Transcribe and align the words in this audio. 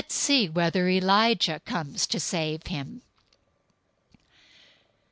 Let's 0.01 0.15
see 0.15 0.49
whether 0.49 0.87
Elijah 0.89 1.61
comes 1.63 2.07
to 2.07 2.19
save 2.19 2.65
him." 2.65 3.03